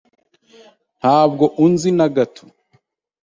[0.99, 2.45] Ntabwo unzi na gato.